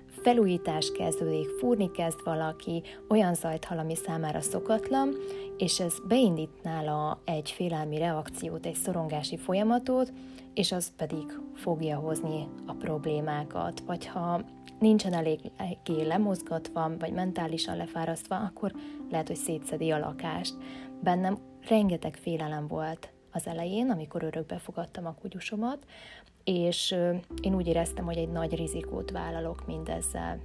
felújítás 0.05 0.91
kezdődik, 0.91 1.49
fúrni 1.49 1.91
kezd 1.91 2.19
valaki, 2.23 2.83
olyan 3.09 3.33
zajt 3.33 3.65
hall, 3.65 3.77
ami 3.77 3.95
számára 3.95 4.41
szokatlan, 4.41 5.15
és 5.57 5.79
ez 5.79 5.93
beindít 6.07 6.63
nála 6.63 7.21
egy 7.25 7.51
félelmi 7.51 7.97
reakciót, 7.97 8.65
egy 8.65 8.75
szorongási 8.75 9.37
folyamatot, 9.37 10.13
és 10.53 10.71
az 10.71 10.91
pedig 10.95 11.39
fogja 11.55 11.97
hozni 11.97 12.47
a 12.65 12.73
problémákat. 12.73 13.79
Vagy 13.79 14.05
ha 14.05 14.41
nincsen 14.79 15.13
eléggé 15.13 16.01
lemozgatva, 16.03 16.91
vagy 16.99 17.13
mentálisan 17.13 17.77
lefárasztva, 17.77 18.35
akkor 18.35 18.71
lehet, 19.09 19.27
hogy 19.27 19.35
szétszedi 19.35 19.91
a 19.91 19.99
lakást. 19.99 20.53
Bennem 21.03 21.37
rengeteg 21.67 22.15
félelem 22.15 22.67
volt 22.67 23.11
az 23.31 23.47
elején, 23.47 23.89
amikor 23.89 24.23
örökbe 24.23 24.57
fogadtam 24.57 25.05
a 25.05 25.15
kutyusomat, 25.21 25.85
és 26.43 26.95
én 27.41 27.55
úgy 27.55 27.67
éreztem, 27.67 28.05
hogy 28.05 28.17
egy 28.17 28.31
nagy 28.31 28.55
rizikót 28.55 29.11
vállalok 29.11 29.65
mindezzel. 29.67 30.39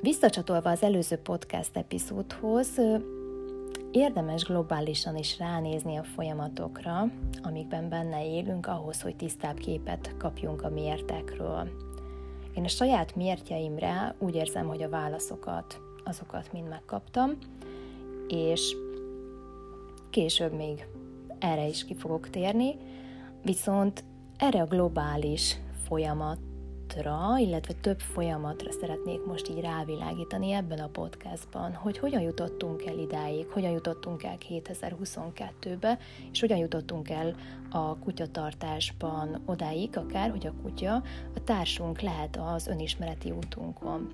Visszacsatolva 0.00 0.70
az 0.70 0.82
előző 0.82 1.16
podcast 1.16 1.76
epizódhoz, 1.76 2.80
érdemes 3.92 4.42
globálisan 4.42 5.16
is 5.16 5.38
ránézni 5.38 5.96
a 5.96 6.04
folyamatokra, 6.04 7.10
amikben 7.42 7.88
benne 7.88 8.26
élünk, 8.26 8.66
ahhoz, 8.66 9.00
hogy 9.00 9.16
tisztább 9.16 9.58
képet 9.58 10.14
kapjunk 10.18 10.62
a 10.62 10.70
mértekről. 10.70 11.68
Én 12.54 12.64
a 12.64 12.68
saját 12.68 13.16
mértjeimre 13.16 14.14
úgy 14.18 14.34
érzem, 14.34 14.66
hogy 14.66 14.82
a 14.82 14.88
válaszokat, 14.88 15.80
azokat 16.04 16.52
mind 16.52 16.68
megkaptam, 16.68 17.38
és 18.28 18.76
később 20.10 20.52
még 20.52 20.86
erre 21.38 21.66
is 21.66 21.84
ki 21.84 21.94
fogok 21.94 22.30
térni, 22.30 22.76
viszont 23.42 24.04
erre 24.38 24.60
a 24.60 24.66
globális 24.66 25.56
folyamat 25.86 26.38
folyamatra, 26.88 27.38
illetve 27.38 27.72
több 27.80 28.00
folyamatra 28.00 28.72
szeretnék 28.72 29.24
most 29.24 29.48
így 29.48 29.60
rávilágítani 29.60 30.52
ebben 30.52 30.78
a 30.78 30.88
podcastban, 30.88 31.74
hogy 31.74 31.98
hogyan 31.98 32.20
jutottunk 32.20 32.86
el 32.86 32.98
idáig, 32.98 33.46
hogyan 33.48 33.70
jutottunk 33.70 34.22
el 34.22 34.36
2022-be, 34.48 35.98
és 36.32 36.40
hogyan 36.40 36.58
jutottunk 36.58 37.10
el 37.10 37.34
a 37.70 37.98
kutyatartásban 37.98 39.42
odáig, 39.46 39.96
akár, 39.96 40.30
hogy 40.30 40.46
a 40.46 40.54
kutya 40.62 40.94
a 41.34 41.44
társunk 41.44 42.00
lehet 42.00 42.36
az 42.36 42.66
önismereti 42.66 43.30
útunkon. 43.30 44.12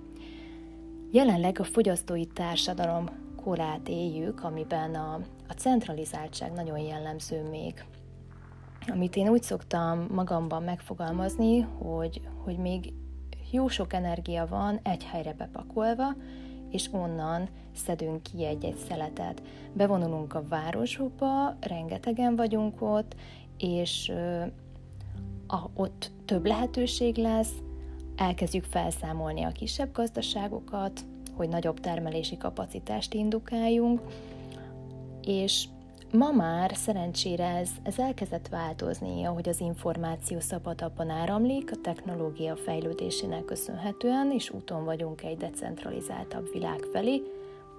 Jelenleg 1.10 1.58
a 1.60 1.64
fogyasztói 1.64 2.26
társadalom 2.26 3.08
korát 3.44 3.88
éljük, 3.88 4.44
amiben 4.44 4.94
a, 4.94 5.14
a 5.48 5.52
centralizáltság 5.52 6.52
nagyon 6.52 6.78
jellemző 6.78 7.48
még 7.50 7.84
amit 8.86 9.16
én 9.16 9.28
úgy 9.28 9.42
szoktam 9.42 10.06
magamban 10.10 10.62
megfogalmazni, 10.62 11.60
hogy, 11.60 12.20
hogy 12.44 12.58
még 12.58 12.92
jó 13.50 13.68
sok 13.68 13.92
energia 13.92 14.46
van 14.46 14.80
egy 14.82 15.04
helyre 15.04 15.32
bepakolva, 15.32 16.14
és 16.70 16.88
onnan 16.92 17.48
szedünk 17.74 18.22
ki 18.22 18.44
egy-egy 18.44 18.76
szeletet. 18.88 19.42
Bevonulunk 19.72 20.34
a 20.34 20.48
városokba, 20.48 21.56
rengetegen 21.60 22.36
vagyunk 22.36 22.82
ott, 22.82 23.14
és 23.58 24.12
a, 25.46 25.58
ott 25.74 26.10
több 26.24 26.46
lehetőség 26.46 27.16
lesz, 27.16 27.52
elkezdjük 28.16 28.64
felszámolni 28.64 29.42
a 29.42 29.52
kisebb 29.52 29.92
gazdaságokat, 29.92 31.04
hogy 31.36 31.48
nagyobb 31.48 31.80
termelési 31.80 32.36
kapacitást 32.36 33.14
indukáljunk, 33.14 34.00
és 35.22 35.64
Ma 36.18 36.30
már 36.30 36.74
szerencsére 36.74 37.44
ez, 37.44 37.70
ez 37.82 37.98
elkezdett 37.98 38.48
változni, 38.48 39.24
ahogy 39.24 39.48
az 39.48 39.60
információ 39.60 40.40
szabadabban 40.40 41.10
áramlik, 41.10 41.70
a 41.72 41.80
technológia 41.82 42.56
fejlődésének 42.56 43.44
köszönhetően, 43.44 44.30
és 44.30 44.50
úton 44.50 44.84
vagyunk 44.84 45.22
egy 45.22 45.36
decentralizáltabb 45.36 46.52
világ 46.52 46.78
felé, 46.92 47.22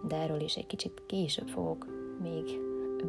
de 0.07 0.15
erről 0.15 0.41
is 0.41 0.55
egy 0.55 0.67
kicsit 0.67 1.03
később 1.07 1.47
fogok 1.47 1.87
még 2.21 2.59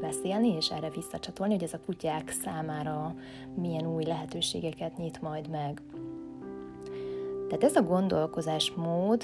beszélni, 0.00 0.49
és 0.49 0.71
erre 0.71 0.90
visszacsatolni, 0.90 1.52
hogy 1.52 1.62
ez 1.62 1.73
a 1.73 1.80
kutyák 1.87 2.30
számára 2.30 3.14
milyen 3.54 3.87
új 3.87 4.04
lehetőségeket 4.04 4.97
nyit 4.97 5.23
majd 5.23 5.49
meg. 5.49 5.83
Tehát 7.49 7.64
ez 7.64 7.76
a 7.76 7.83
gondolkozásmód 7.83 9.23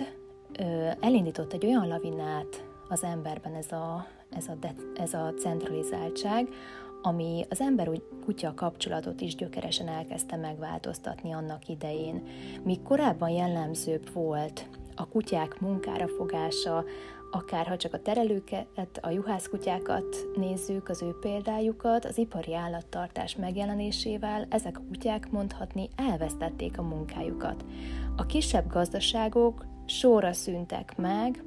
elindított 1.00 1.52
egy 1.52 1.66
olyan 1.66 1.88
lavinát 1.88 2.64
az 2.88 3.02
emberben, 3.02 3.54
ez 3.54 3.72
a, 3.72 4.06
ez 4.36 4.48
a, 4.48 4.54
de, 4.60 4.74
ez 4.94 5.14
a 5.14 5.34
centralizáltság, 5.38 6.48
ami 7.02 7.44
az 7.50 7.60
ember 7.60 7.88
úgy 7.88 8.02
kutya 8.24 8.54
kapcsolatot 8.54 9.20
is 9.20 9.34
gyökeresen 9.34 9.88
elkezdte 9.88 10.36
megváltoztatni 10.36 11.32
annak 11.32 11.68
idején. 11.68 12.22
Míg 12.62 12.82
korábban 12.82 13.30
jellemzőbb 13.30 14.12
volt 14.12 14.68
a 14.94 15.08
kutyák 15.08 15.60
munkára 15.60 16.08
fogása, 16.08 16.84
akár 17.30 17.66
ha 17.66 17.76
csak 17.76 17.94
a 17.94 18.02
terelőket, 18.02 18.98
a 19.00 19.10
juhászkutyákat 19.10 20.26
nézzük, 20.36 20.88
az 20.88 21.02
ő 21.02 21.16
példájukat, 21.20 22.04
az 22.04 22.18
ipari 22.18 22.54
állattartás 22.54 23.36
megjelenésével 23.36 24.46
ezek 24.50 24.78
a 24.78 24.82
kutyák 24.88 25.30
mondhatni 25.30 25.88
elvesztették 25.96 26.78
a 26.78 26.82
munkájukat. 26.82 27.64
A 28.16 28.26
kisebb 28.26 28.66
gazdaságok 28.66 29.64
sorra 29.86 30.32
szűntek 30.32 30.96
meg, 30.96 31.44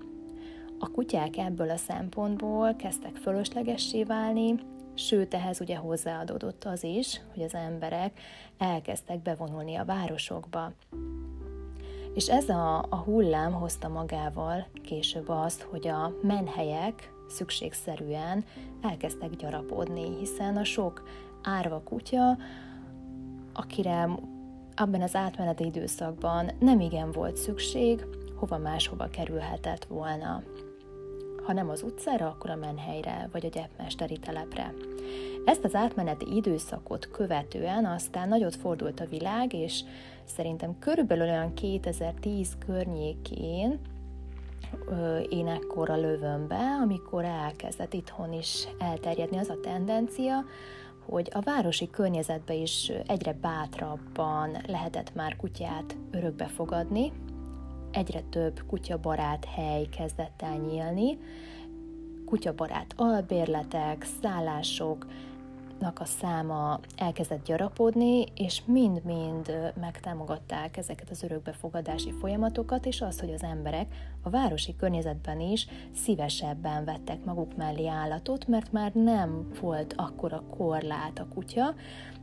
a 0.79 0.91
kutyák 0.91 1.37
ebből 1.37 1.69
a 1.69 1.77
szempontból 1.77 2.75
kezdtek 2.75 3.15
fölöslegessé 3.15 4.03
válni, 4.03 4.55
sőt 4.93 5.33
ehhez 5.33 5.61
ugye 5.61 5.77
hozzáadódott 5.77 6.63
az 6.63 6.83
is, 6.83 7.21
hogy 7.33 7.43
az 7.43 7.53
emberek 7.53 8.19
elkezdtek 8.57 9.21
bevonulni 9.21 9.75
a 9.75 9.85
városokba. 9.85 10.71
És 12.13 12.29
ez 12.29 12.49
a, 12.49 12.85
a 12.89 12.95
hullám 12.95 13.53
hozta 13.53 13.87
magával 13.87 14.67
később 14.83 15.29
azt, 15.29 15.61
hogy 15.61 15.87
a 15.87 16.13
menhelyek 16.21 17.13
szükségszerűen 17.27 18.43
elkezdtek 18.81 19.35
gyarapodni, 19.35 20.17
hiszen 20.17 20.57
a 20.57 20.63
sok 20.63 21.03
árva 21.43 21.81
kutya, 21.83 22.37
akire 23.53 24.09
abban 24.75 25.01
az 25.01 25.15
átmeneti 25.15 25.65
időszakban 25.65 26.51
nem 26.59 26.79
igen 26.79 27.11
volt 27.11 27.37
szükség, 27.37 28.05
hova 28.35 28.57
máshova 28.57 29.07
kerülhetett 29.07 29.85
volna. 29.85 30.43
Ha 31.45 31.53
nem 31.53 31.69
az 31.69 31.81
utcára, 31.81 32.27
akkor 32.27 32.49
a 32.49 32.55
menhelyre, 32.55 33.29
vagy 33.31 33.45
a 33.45 33.49
gyepmesteri 33.49 34.17
telepre. 34.17 34.73
Ezt 35.45 35.63
az 35.63 35.75
átmeneti 35.75 36.35
időszakot 36.35 37.09
követően 37.11 37.85
aztán 37.85 38.27
nagyot 38.27 38.55
fordult 38.55 38.99
a 38.99 39.05
világ, 39.05 39.53
és 39.53 39.83
szerintem 40.23 40.79
körülbelül 40.79 41.27
olyan 41.27 41.53
2010 41.53 42.57
környékén 42.65 43.79
én 45.29 45.47
ekkora 45.47 45.95
lövöm 45.95 46.47
be, 46.47 46.79
amikor 46.81 47.23
elkezdett 47.23 47.93
itthon 47.93 48.33
is 48.33 48.67
elterjedni 48.79 49.37
az 49.37 49.49
a 49.49 49.59
tendencia, 49.59 50.45
hogy 51.05 51.29
a 51.33 51.41
városi 51.41 51.89
környezetbe 51.89 52.53
is 52.53 52.91
egyre 53.07 53.33
bátrabban 53.33 54.57
lehetett 54.67 55.13
már 55.13 55.35
kutyát 55.35 55.97
örökbe 56.11 56.45
fogadni, 56.45 57.11
egyre 57.95 58.21
több 58.21 58.63
kutyabarát 58.67 59.45
hely 59.45 59.85
kezdett 59.97 60.41
el 60.41 60.57
nyílni, 60.57 61.17
kutyabarát 62.25 62.93
albérletek, 62.95 64.05
szállások, 64.21 65.05
a 65.95 66.05
száma 66.05 66.79
elkezdett 66.95 67.45
gyarapodni, 67.45 68.23
és 68.35 68.61
mind-mind 68.65 69.73
megtámogatták 69.79 70.77
ezeket 70.77 71.09
az 71.09 71.23
örökbefogadási 71.23 72.11
folyamatokat, 72.11 72.85
és 72.85 73.01
az, 73.01 73.19
hogy 73.19 73.33
az 73.33 73.43
emberek 73.43 73.95
a 74.21 74.29
városi 74.29 74.75
környezetben 74.75 75.39
is 75.39 75.67
szívesebben 75.93 76.85
vettek 76.85 77.25
maguk 77.25 77.55
mellé 77.55 77.87
állatot, 77.87 78.47
mert 78.47 78.71
már 78.71 78.93
nem 78.93 79.49
volt 79.61 79.93
akkora 79.97 80.43
korlát 80.57 81.19
a 81.19 81.27
kutya, 81.33 81.75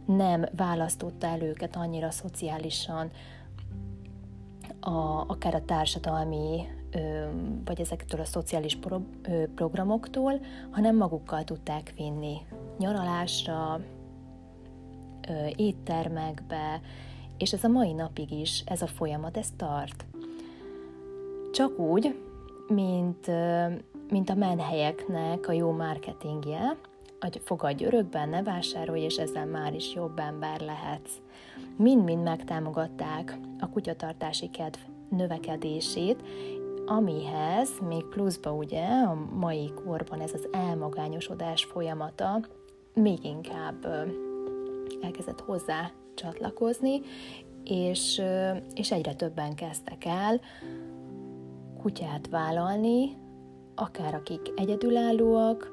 nem 0.07 0.45
választotta 0.57 1.26
el 1.26 1.43
őket 1.43 1.76
annyira 1.76 2.11
szociálisan, 2.11 3.11
a, 4.85 5.25
akár 5.26 5.54
a 5.54 5.65
társadalmi 5.65 6.67
vagy 7.65 7.80
ezektől 7.80 8.21
a 8.21 8.25
szociális 8.25 8.76
pro, 8.76 9.00
programoktól, 9.54 10.41
hanem 10.71 10.97
magukkal 10.97 11.45
tudták 11.45 11.93
vinni 11.97 12.37
nyaralásra, 12.78 13.80
éttermekbe, 15.56 16.80
és 17.39 17.52
ez 17.52 17.65
a 17.65 17.69
mai 17.69 17.93
napig 17.93 18.30
is, 18.30 18.63
ez 18.67 18.83
a 18.83 18.87
folyamat, 18.87 19.37
ez 19.37 19.49
tart. 19.56 20.04
Csak 21.52 21.78
úgy, 21.78 22.19
mint, 22.69 23.30
mint 24.11 24.30
a 24.30 24.35
menhelyeknek 24.35 25.49
a 25.49 25.52
jó 25.52 25.71
marketingje, 25.71 26.76
hogy 27.21 27.41
fogadj 27.45 27.85
örökben, 27.85 28.28
ne 28.28 28.43
vásárolj, 28.43 29.00
és 29.00 29.17
ezzel 29.17 29.47
már 29.47 29.75
is 29.75 29.95
jobb 29.95 30.19
ember 30.19 30.61
lehetsz. 30.61 31.13
Mind-mind 31.76 32.23
megtámogatták 32.23 33.38
a 33.60 33.68
kutyatartási 33.68 34.50
kedv 34.50 34.78
növekedését, 35.08 36.23
amihez 36.86 37.71
még 37.88 38.04
pluszba 38.04 38.52
ugye 38.52 38.86
a 38.86 39.28
mai 39.34 39.73
korban 39.84 40.21
ez 40.21 40.32
az 40.34 40.49
elmagányosodás 40.52 41.64
folyamata 41.64 42.40
még 42.95 43.25
inkább 43.25 43.86
elkezdett 45.02 45.40
hozzá 45.40 45.90
csatlakozni, 46.14 47.00
és, 47.64 48.23
és 48.75 48.92
egyre 48.92 49.14
többen 49.14 49.54
kezdtek 49.54 50.04
el 50.04 50.40
kutyát 51.82 52.28
vállalni, 52.28 53.16
akár 53.75 54.14
akik 54.14 54.40
egyedülállóak, 54.56 55.71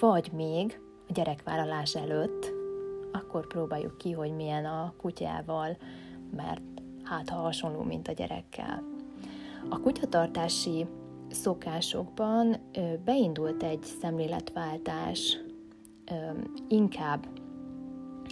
vagy 0.00 0.30
még 0.32 0.80
a 1.08 1.12
gyerekvállalás 1.12 1.94
előtt, 1.94 2.59
akkor 3.12 3.46
próbáljuk 3.46 3.98
ki, 3.98 4.12
hogy 4.12 4.32
milyen 4.32 4.64
a 4.64 4.94
kutyával, 4.96 5.76
mert 6.36 6.62
hát 7.02 7.28
ha 7.28 7.36
hasonló, 7.36 7.82
mint 7.82 8.08
a 8.08 8.12
gyerekkel. 8.12 8.82
A 9.68 9.80
kutyatartási 9.80 10.86
szokásokban 11.30 12.56
beindult 13.04 13.62
egy 13.62 13.82
szemléletváltás, 14.00 15.38
inkább 16.68 17.26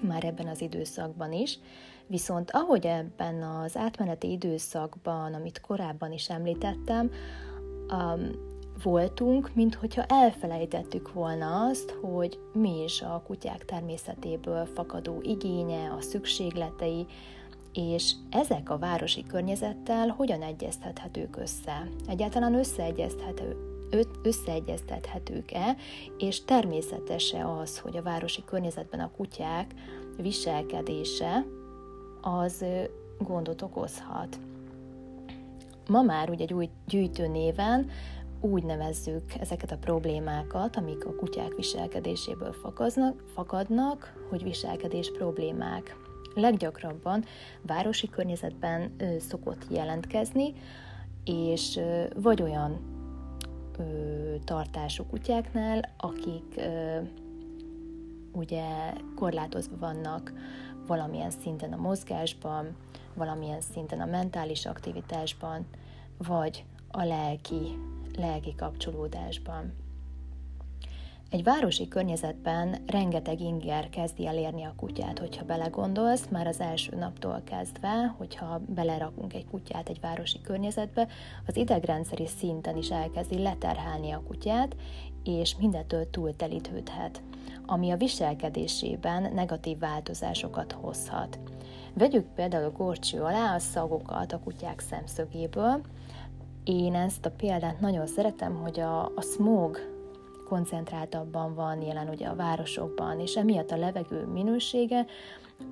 már 0.03 0.25
ebben 0.25 0.47
az 0.47 0.61
időszakban 0.61 1.33
is, 1.33 1.59
viszont 2.07 2.51
ahogy 2.51 2.87
ebben 2.87 3.43
az 3.43 3.77
átmeneti 3.77 4.31
időszakban, 4.31 5.35
amit 5.35 5.61
korábban 5.61 6.13
is 6.13 6.31
említettem, 6.31 7.11
voltunk, 8.83 9.51
mint 9.55 9.75
hogyha 9.75 10.05
elfelejtettük 10.05 11.13
volna 11.13 11.67
azt, 11.67 11.91
hogy 11.91 12.39
mi 12.53 12.83
is 12.83 13.03
a 13.03 13.23
kutyák 13.27 13.65
természetéből 13.65 14.67
fakadó 14.67 15.21
igénye, 15.23 15.91
a 15.91 16.01
szükségletei, 16.01 17.07
és 17.73 18.13
ezek 18.31 18.71
a 18.71 18.79
városi 18.79 19.25
környezettel 19.27 20.09
hogyan 20.09 20.43
egyeztethetők 20.43 21.37
össze? 21.37 21.89
Egyáltalán 22.07 22.55
összeegyeztethető, 22.55 23.57
összeegyeztethetők-e, 24.23 25.77
és 26.19 26.45
természetes-e 26.45 27.49
az, 27.49 27.79
hogy 27.79 27.97
a 27.97 28.03
városi 28.03 28.45
környezetben 28.45 29.01
a 29.01 29.11
kutyák 29.17 29.75
viselkedése 30.17 31.47
az 32.21 32.65
gondot 33.19 33.63
okozhat. 33.63 34.39
Ma 35.89 36.03
már 36.03 36.31
ugye 36.31 36.45
gyűjtő 36.87 37.27
néven 37.27 37.91
úgy 38.41 38.65
nevezzük 38.65 39.35
ezeket 39.41 39.73
a 39.73 39.79
problémákat, 39.79 40.77
amik 40.77 41.05
a 41.05 41.15
kutyák 41.15 41.55
viselkedéséből 41.55 42.53
fakadnak, 42.53 43.25
fakadnak 43.35 44.27
hogy 44.29 44.43
viselkedés 44.43 45.11
problémák. 45.11 45.97
Leggyakrabban 46.35 47.25
városi 47.63 48.09
környezetben 48.09 48.95
ö, 48.99 49.19
szokott 49.19 49.67
jelentkezni, 49.71 50.53
és 51.25 51.77
ö, 51.77 52.05
vagy 52.15 52.43
olyan 52.43 52.79
ö, 53.79 53.83
tartású 54.45 55.05
kutyáknál, 55.05 55.95
akik 55.97 56.55
ö, 56.57 56.99
ugye 58.33 58.93
korlátozva 59.17 59.77
vannak 59.79 60.33
valamilyen 60.87 61.31
szinten 61.31 61.73
a 61.73 61.77
mozgásban, 61.77 62.77
valamilyen 63.15 63.61
szinten 63.61 64.01
a 64.01 64.07
mentális 64.07 64.67
aktivitásban, 64.67 65.67
vagy 66.19 66.65
a 66.91 67.05
lelki 67.05 67.79
lelki 68.19 68.55
kapcsolódásban. 68.55 69.87
Egy 71.31 71.43
városi 71.43 71.89
környezetben 71.89 72.77
rengeteg 72.87 73.41
inger 73.41 73.89
kezdi 73.89 74.27
elérni 74.27 74.65
a 74.65 74.75
kutyát, 74.77 75.19
hogyha 75.19 75.45
belegondolsz, 75.45 76.27
már 76.31 76.47
az 76.47 76.61
első 76.61 76.97
naptól 76.97 77.43
kezdve, 77.45 78.15
hogyha 78.17 78.61
belerakunk 78.75 79.35
egy 79.35 79.47
kutyát 79.47 79.89
egy 79.89 80.01
városi 80.01 80.41
környezetbe, 80.41 81.09
az 81.47 81.57
idegrendszeri 81.57 82.27
szinten 82.27 82.77
is 82.77 82.91
elkezdi 82.91 83.43
leterhelni 83.43 84.11
a 84.11 84.23
kutyát, 84.27 84.77
és 85.25 85.57
mindentől 85.57 86.11
túltelítődhet, 86.11 87.23
ami 87.67 87.91
a 87.91 87.97
viselkedésében 87.97 89.33
negatív 89.35 89.79
változásokat 89.79 90.73
hozhat. 90.73 91.39
Vegyük 91.95 92.27
például 92.35 92.71
gorcső 92.71 93.21
alá 93.21 93.55
a 93.55 93.59
szagokat 93.59 94.33
a 94.33 94.41
kutyák 94.41 94.81
szemszögéből, 94.81 95.81
én 96.69 96.95
ezt 96.95 97.27
a 97.27 97.31
példát 97.31 97.81
nagyon 97.81 98.07
szeretem, 98.07 98.55
hogy 98.55 98.81
a, 98.81 99.05
a 99.05 99.21
smog 99.21 99.79
koncentráltabban 100.49 101.55
van 101.55 101.83
jelen 101.83 102.09
ugye 102.09 102.27
a 102.27 102.35
városokban, 102.35 103.21
és 103.21 103.37
emiatt 103.37 103.71
a 103.71 103.77
levegő 103.77 104.27
minősége 104.27 105.07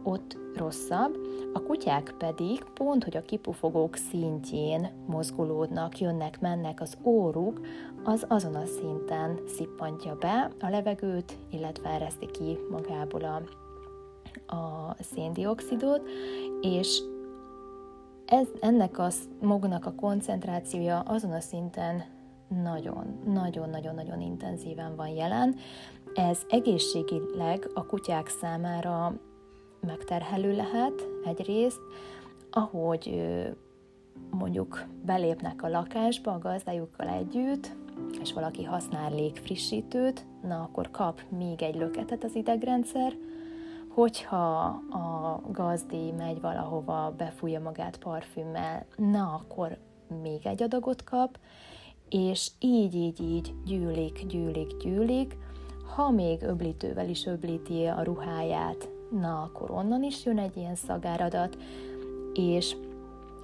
ott 0.03 0.37
rosszabb, 0.55 1.17
a 1.53 1.63
kutyák 1.63 2.15
pedig 2.19 2.65
pont, 2.75 3.05
hogy 3.05 3.17
a 3.17 3.23
kipufogók 3.23 3.97
szintjén 3.97 5.05
mozgolódnak, 5.07 5.99
jönnek, 5.99 6.41
mennek, 6.41 6.81
az 6.81 6.97
óruk 7.03 7.61
az 8.05 8.25
azon 8.29 8.55
a 8.55 8.67
szinten 8.67 9.41
szippantja 9.47 10.15
be 10.15 10.51
a 10.61 10.69
levegőt, 10.69 11.39
illetve 11.51 11.89
ereszti 11.89 12.31
ki 12.31 12.59
magából 12.71 13.23
a, 13.23 13.43
a 14.57 14.97
széndiokszidot, 15.01 16.09
és 16.61 17.03
ez, 18.27 18.47
ennek 18.61 18.99
a 18.99 19.09
magnak 19.41 19.87
a 19.87 19.95
koncentrációja 19.95 21.01
azon 21.01 21.33
a 21.33 21.41
szinten 21.41 22.05
nagyon, 22.63 23.21
nagyon-nagyon-nagyon 23.27 24.21
intenzíven 24.21 24.97
van 24.97 25.09
jelen. 25.09 25.57
Ez 26.15 26.39
egészségileg 26.49 27.71
a 27.75 27.87
kutyák 27.87 28.29
számára 28.29 29.15
megterhelő 29.81 30.57
lehet 30.57 31.07
egyrészt, 31.25 31.81
ahogy 32.51 33.27
mondjuk 34.31 34.85
belépnek 35.05 35.63
a 35.63 35.69
lakásba 35.69 36.33
a 36.33 36.39
gazdájukkal 36.39 37.09
együtt, 37.09 37.77
és 38.21 38.33
valaki 38.33 38.65
használ 38.65 39.15
légfrissítőt, 39.15 40.27
na 40.43 40.63
akkor 40.63 40.91
kap 40.91 41.21
még 41.39 41.63
egy 41.63 41.75
löketet 41.75 42.25
az 42.25 42.35
idegrendszer, 42.35 43.13
hogyha 43.97 44.65
a 44.91 45.41
gazdi 45.51 46.13
megy 46.17 46.41
valahova, 46.41 47.15
befújja 47.17 47.61
magát 47.61 47.99
parfümmel, 47.99 48.87
na 48.97 49.35
akkor 49.35 49.79
még 50.23 50.47
egy 50.47 50.63
adagot 50.63 51.05
kap, 51.05 51.39
és 52.09 52.51
így, 52.59 52.95
így, 52.95 53.21
így 53.21 53.55
gyűlik, 53.65 54.27
gyűlik, 54.27 54.77
gyűlik, 54.77 55.37
ha 55.95 56.11
még 56.11 56.43
öblítővel 56.43 57.09
is 57.09 57.27
öblíti 57.27 57.85
a 57.85 58.03
ruháját, 58.03 58.89
na 59.11 59.43
akkor 59.43 59.71
onnan 59.71 60.03
is 60.03 60.25
jön 60.25 60.39
egy 60.39 60.57
ilyen 60.57 60.75
szagáradat, 60.75 61.57
és, 62.35 62.77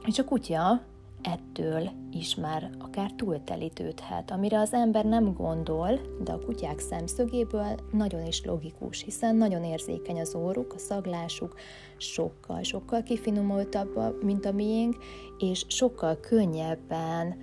és 0.05 0.19
a 0.19 0.25
kutya 0.25 0.81
ettől 1.23 1.91
is 2.13 2.35
már 2.35 2.71
akár 2.79 3.13
túltelítődhet, 3.13 4.31
amire 4.31 4.59
az 4.59 4.73
ember 4.73 5.05
nem 5.05 5.33
gondol, 5.33 6.01
de 6.25 6.33
a 6.33 6.39
kutyák 6.39 6.79
szemszögéből 6.79 7.75
nagyon 7.93 8.27
is 8.27 8.45
logikus, 8.45 9.03
hiszen 9.03 9.37
nagyon 9.37 9.65
érzékeny 9.65 10.21
az 10.21 10.35
óruk, 10.35 10.73
a 10.73 10.79
szaglásuk 10.79 11.55
sokkal, 11.97 12.63
sokkal 12.63 13.03
kifinomultabb, 13.03 14.23
mint 14.25 14.45
a 14.45 14.53
miénk, 14.53 14.97
és 15.39 15.65
sokkal 15.69 16.21
könnyebben 16.21 17.37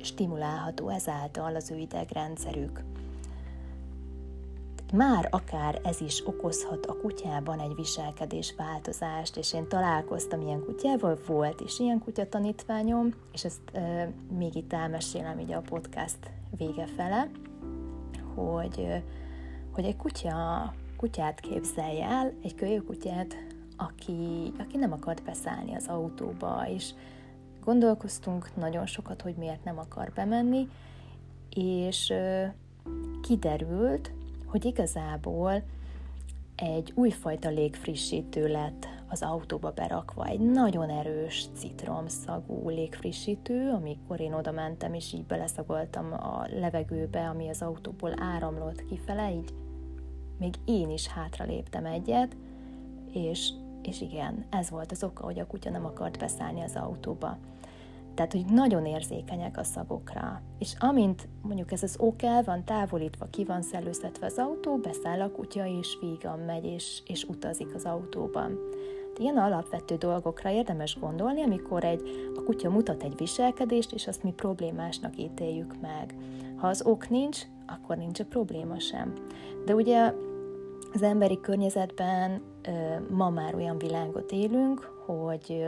stimulálható 0.00 0.88
ezáltal 0.88 1.54
az 1.54 1.70
ő 1.70 1.76
idegrendszerük 1.76 2.82
már 4.92 5.28
akár 5.30 5.80
ez 5.84 6.00
is 6.00 6.26
okozhat 6.26 6.86
a 6.86 6.96
kutyában 6.96 7.58
egy 7.60 7.74
viselkedés 7.74 8.54
változást, 8.56 9.36
és 9.36 9.52
én 9.52 9.68
találkoztam 9.68 10.40
ilyen 10.40 10.64
kutyával, 10.64 11.18
volt 11.26 11.60
is 11.60 11.78
ilyen 11.78 11.98
kutyatanítványom, 11.98 13.14
és 13.32 13.44
ezt 13.44 13.60
e, 13.72 14.12
még 14.38 14.54
itt 14.54 14.72
elmesélem 14.72 15.38
így 15.38 15.52
a 15.52 15.60
podcast 15.60 16.18
vége 16.56 16.86
fele, 16.86 17.30
hogy, 18.34 19.02
hogy 19.72 19.84
egy 19.84 19.96
kutya, 19.96 20.74
kutyát 20.96 21.40
képzelj 21.40 22.02
el, 22.02 22.32
egy 22.42 22.54
kölyökutyát, 22.54 23.36
aki, 23.76 24.52
aki 24.58 24.76
nem 24.76 24.92
akart 24.92 25.22
beszállni 25.22 25.74
az 25.74 25.86
autóba, 25.86 26.68
és 26.68 26.90
gondolkoztunk 27.64 28.56
nagyon 28.56 28.86
sokat, 28.86 29.22
hogy 29.22 29.34
miért 29.34 29.64
nem 29.64 29.78
akar 29.78 30.12
bemenni, 30.14 30.68
és 31.50 32.12
kiderült, 33.22 34.12
hogy 34.46 34.64
igazából 34.64 35.62
egy 36.56 36.92
újfajta 36.94 37.48
légfrissítő 37.48 38.48
lett 38.48 38.88
az 39.08 39.22
autóba 39.22 39.70
berakva, 39.70 40.26
egy 40.26 40.40
nagyon 40.40 40.90
erős 40.90 41.46
citromszagú 41.54 42.68
légfrissítő, 42.68 43.70
amikor 43.70 44.20
én 44.20 44.32
oda 44.32 44.50
mentem, 44.50 44.94
és 44.94 45.12
így 45.12 45.24
beleszagoltam 45.24 46.12
a 46.12 46.46
levegőbe, 46.50 47.28
ami 47.28 47.48
az 47.48 47.62
autóból 47.62 48.12
áramlott 48.20 48.84
kifele, 48.84 49.32
így 49.32 49.54
még 50.38 50.54
én 50.64 50.90
is 50.90 51.06
hátra 51.06 51.44
léptem 51.44 51.86
egyet, 51.86 52.36
és, 53.12 53.50
és 53.82 54.00
igen, 54.00 54.44
ez 54.50 54.70
volt 54.70 54.92
az 54.92 55.04
oka, 55.04 55.24
hogy 55.24 55.38
a 55.38 55.46
kutya 55.46 55.70
nem 55.70 55.84
akart 55.84 56.18
beszállni 56.18 56.60
az 56.62 56.76
autóba. 56.76 57.38
Tehát, 58.16 58.32
hogy 58.32 58.44
nagyon 58.44 58.86
érzékenyek 58.86 59.58
a 59.58 59.64
szagokra. 59.64 60.42
És 60.58 60.74
amint 60.78 61.28
mondjuk 61.42 61.72
ez 61.72 61.82
az 61.82 61.96
ok 61.98 62.22
el 62.22 62.42
van 62.42 62.64
távolítva, 62.64 63.26
ki 63.30 63.44
van 63.44 63.62
szellőztetve 63.62 64.26
az 64.26 64.38
autó, 64.38 64.76
beszáll 64.76 65.20
a 65.20 65.30
kutya, 65.30 65.66
és 65.66 65.98
vígan 66.00 66.38
megy, 66.38 66.64
és, 66.64 67.02
és 67.06 67.24
utazik 67.24 67.74
az 67.74 67.84
autóban. 67.84 68.58
De 69.14 69.22
ilyen 69.22 69.36
alapvető 69.36 69.96
dolgokra 69.96 70.50
érdemes 70.50 70.98
gondolni, 71.00 71.42
amikor 71.42 71.84
egy, 71.84 72.30
a 72.34 72.42
kutya 72.42 72.70
mutat 72.70 73.02
egy 73.02 73.16
viselkedést, 73.16 73.92
és 73.92 74.06
azt 74.06 74.22
mi 74.22 74.32
problémásnak 74.32 75.18
ítéljük 75.18 75.80
meg. 75.80 76.14
Ha 76.56 76.68
az 76.68 76.82
ok 76.82 77.08
nincs, 77.08 77.42
akkor 77.66 77.96
nincs 77.96 78.20
a 78.20 78.24
probléma 78.24 78.78
sem. 78.78 79.12
De 79.64 79.74
ugye 79.74 80.12
az 80.92 81.02
emberi 81.02 81.40
környezetben 81.40 82.42
ma 83.10 83.30
már 83.30 83.54
olyan 83.54 83.78
világot 83.78 84.32
élünk, 84.32 84.80
hogy 85.06 85.64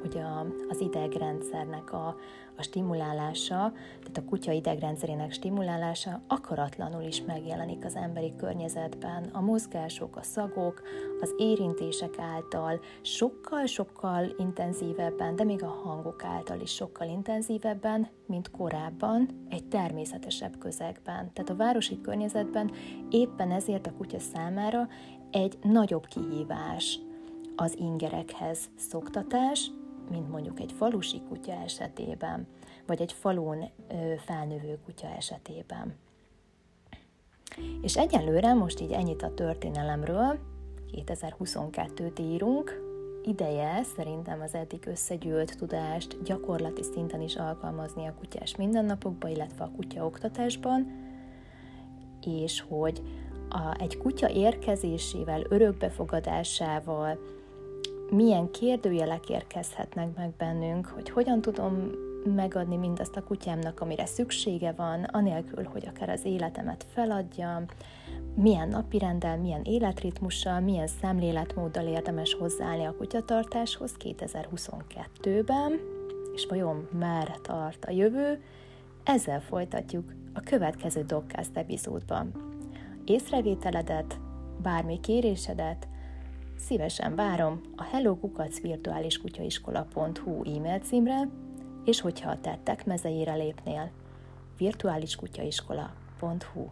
hogy 0.00 0.18
a, 0.18 0.46
az 0.68 0.80
idegrendszernek 0.80 1.92
a, 1.92 2.16
a 2.56 2.62
stimulálása, 2.62 3.72
tehát 4.00 4.16
a 4.16 4.24
kutya 4.24 4.52
idegrendszerének 4.52 5.32
stimulálása 5.32 6.20
akaratlanul 6.26 7.02
is 7.02 7.22
megjelenik 7.22 7.84
az 7.84 7.94
emberi 7.94 8.32
környezetben. 8.36 9.24
A 9.32 9.40
mozgások, 9.40 10.16
a 10.16 10.22
szagok, 10.22 10.82
az 11.20 11.34
érintések 11.36 12.18
által 12.18 12.80
sokkal-sokkal 13.02 14.34
intenzívebben, 14.38 15.36
de 15.36 15.44
még 15.44 15.62
a 15.62 15.80
hangok 15.84 16.24
által 16.24 16.60
is 16.60 16.70
sokkal 16.70 17.08
intenzívebben, 17.08 18.08
mint 18.26 18.50
korábban 18.50 19.28
egy 19.48 19.64
természetesebb 19.64 20.58
közegben. 20.58 21.32
Tehát 21.32 21.50
a 21.50 21.56
városi 21.56 22.00
környezetben 22.00 22.70
éppen 23.10 23.50
ezért 23.50 23.86
a 23.86 23.92
kutya 23.92 24.18
számára 24.18 24.88
egy 25.30 25.58
nagyobb 25.62 26.06
kihívás 26.06 26.98
az 27.56 27.76
ingerekhez 27.78 28.58
szoktatás, 28.76 29.70
mint 30.10 30.30
mondjuk 30.30 30.60
egy 30.60 30.72
falusi 30.72 31.22
kutya 31.28 31.52
esetében, 31.52 32.46
vagy 32.86 33.00
egy 33.00 33.12
falun 33.12 33.70
felnövő 34.24 34.78
kutya 34.84 35.06
esetében. 35.06 35.94
És 37.82 37.96
egyelőre 37.96 38.54
most 38.54 38.80
így 38.80 38.92
ennyit 38.92 39.22
a 39.22 39.34
történelemről, 39.34 40.38
2022-t 40.92 42.20
írunk, 42.20 42.84
ideje 43.24 43.82
szerintem 43.96 44.40
az 44.40 44.54
eddig 44.54 44.86
összegyűlt 44.86 45.56
tudást 45.58 46.22
gyakorlati 46.22 46.82
szinten 46.82 47.20
is 47.20 47.36
alkalmazni 47.36 48.06
a 48.06 48.14
kutyás 48.18 48.56
mindennapokban, 48.56 49.30
illetve 49.30 49.64
a 49.64 49.70
kutya 49.76 50.04
oktatásban, 50.04 51.04
és 52.22 52.64
hogy 52.68 53.02
a, 53.48 53.76
egy 53.78 53.98
kutya 53.98 54.30
érkezésével, 54.30 55.42
örökbefogadásával, 55.48 57.18
milyen 58.10 58.50
kérdőjelek 58.50 59.28
érkezhetnek 59.28 60.16
meg 60.16 60.30
bennünk, 60.38 60.86
hogy 60.86 61.10
hogyan 61.10 61.40
tudom 61.40 61.90
megadni 62.34 62.76
mindazt 62.76 63.16
a 63.16 63.22
kutyámnak, 63.22 63.80
amire 63.80 64.06
szüksége 64.06 64.72
van, 64.72 65.02
anélkül, 65.02 65.64
hogy 65.64 65.86
akár 65.86 66.08
az 66.08 66.24
életemet 66.24 66.86
feladjam, 66.92 67.64
milyen 68.34 68.68
napirendel, 68.68 69.38
milyen 69.38 69.62
életritmussal, 69.62 70.60
milyen 70.60 70.86
szemléletmóddal 70.86 71.86
érdemes 71.86 72.34
hozzáállni 72.34 72.84
a 72.84 72.96
kutyatartáshoz 72.96 73.94
2022-ben, 74.04 75.80
és 76.34 76.46
vajon 76.46 76.88
merre 76.98 77.36
tart 77.42 77.84
a 77.84 77.90
jövő, 77.90 78.42
ezzel 79.04 79.40
folytatjuk 79.40 80.12
a 80.34 80.40
következő 80.40 81.02
Dogcast 81.02 81.56
epizódban. 81.56 82.32
Észrevételedet, 83.04 84.20
bármi 84.62 85.00
kérésedet, 85.00 85.88
Szívesen 86.56 87.14
várom 87.14 87.60
a 87.76 87.82
hellokukacvirtuáliskutyaIskola.hu 87.82 90.56
e-mail 90.56 90.78
címre, 90.78 91.28
és 91.84 92.00
hogyha 92.00 92.30
a 92.30 92.40
tettek 92.40 92.86
mezeire 92.86 93.34
lépnél, 93.34 93.90
virtuáliskutyaIskola.hu 94.58 96.68